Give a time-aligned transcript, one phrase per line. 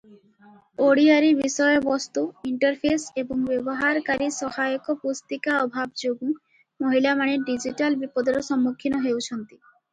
[0.85, 6.33] ଓଡ଼ିଆରେ ବିଷୟବସ୍ତୁ, ଇଣ୍ଟରଫେସ ଏବଂ ବ୍ୟବହାରକାରୀ ସହାୟକ ପୁସ୍ତିକା ଅଭାବ ଯୋଗୁଁ
[6.87, 9.57] ମହିଳାମାନେ ଡିଜିଟାଲ ବିପଦର ସମ୍ମୁଖୀନ ହେଉଛନ୍ତି।